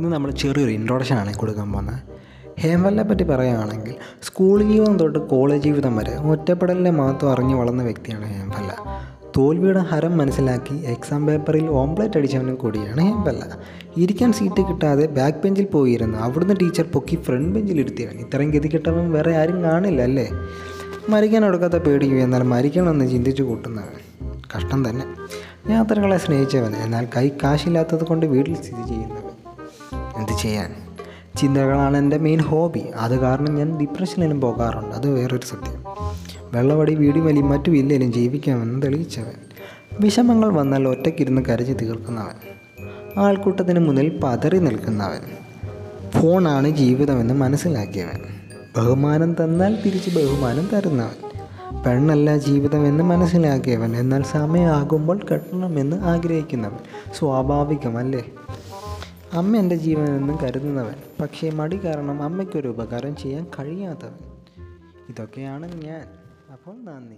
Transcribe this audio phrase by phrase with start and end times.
[0.00, 1.98] ഇന്ന് നമ്മൾ ചെറിയൊരു ഇൻട്രൊഡക്ഷൻ ആണ് കൊടുക്കാൻ പോകുന്നത്.
[2.60, 8.72] ഹേമലിനെ പറ്റി പറയുകയാണെങ്കിൽ സ്കൂൾ ജീവിതം തൊട്ട് കോളേജ് ജീവിതം വരെ ഒറ്റപ്പെടലിനെ മാത്രം അറിഞ്ഞു വളർന്ന വ്യക്തിയാണ് ഹേംഫല്ല
[9.36, 13.44] തോൽവിയുടെ ഹരം മനസ്സിലാക്കി എക്സാം പേപ്പറിൽ ഓംപ്ലേറ്റ് അടിച്ചവനും കൂടിയാണ് ഹേംഫല്ല
[13.96, 19.12] ഇരിക്കാൻ സീറ്റ് കിട്ടാതെ ബാക്ക് ബെഞ്ചിൽ പോയിരുന്നു അവിടുന്ന് ടീച്ചർ പൊക്കി ഫ്രണ്ട് ബെഞ്ചിൽ ഇരുത്തിയാണ് ഇത്രയും ഗതി കിട്ടവൻ
[19.12, 20.28] വേറെ ആരും കാണില്ല അല്ലേ?
[21.08, 24.32] മരിക്കാൻ എടുക്കാത്ത പേടിക്കും എന്നാൽ മരിക്കണമെന്ന് ചിന്തിച്ചു കൂട്ടുന്നവൻ.
[24.56, 25.04] കഷ്ടം തന്നെ.
[25.72, 29.29] യാത്രകളെ സ്നേഹിച്ചവൻ എന്നാൽ കൈ കാശില്ലാത്തത് കൊണ്ട് വീട്ടിൽ സ്ഥിതി ചെയ്യുന്നവൻ.
[30.30, 30.74] എന്ത് ചെയ്യാൻ.
[31.36, 34.96] ചിന്തകളാണ് എന്റെ മെയിൻ ഹോബി അത് കാരണം ഞാൻ ഡിപ്രഷനിലും പോകാറുണ്ട്.
[34.96, 35.84] അത് വേറൊരു സത്യം.
[36.52, 39.32] വെള്ളവടി വീടി വലി മറ്റു ഇല്ലേലും ജീവിക്കാമെന്ന് തെളിയിച്ചവൻ.
[40.00, 42.36] വിഷമങ്ങൾ വന്നാൽ ഒറ്റയ്ക്കിരുന്ന് കരഞ്ഞു തീർക്കുന്നവൻ.
[43.16, 45.20] ആൾക്കൂട്ടത്തിന് മുന്നിൽ പതറി നിൽക്കുന്നവൻ.
[46.20, 48.20] ഫോണാണ് ജീവിതമെന്ന് മനസ്സിലാക്കിയവൻ.
[48.76, 51.30] ബഹുമാനം തന്നാൽ തിരിച്ച് ബഹുമാനം തരുന്നവൻ.
[51.86, 53.96] പെണ്ണല്ല ജീവിതമെന്ന് മനസ്സിലാക്കിയവൻ.
[53.96, 56.76] എന്നാൽ സമയമാകുമ്പോൾ കെട്ടണമെന്ന് ആഗ്രഹിക്കുന്നവൻ.
[57.18, 58.24] സ്വാഭാവികമല്ലേ?
[59.32, 60.94] അമ്മ എന്റെ ജീവനെന്ന് കരുതുന്നവൻ.
[61.20, 64.14] പക്ഷേ മടി കാരണം അമ്മയ്ക്കൊരു ഉപകാരം ചെയ്യാൻ കഴിയാത്തവൻ.
[65.08, 66.06] ഇതൊക്കെയാണ് ഞാൻ.
[66.52, 67.16] അപ്പോൾ നന്ദി.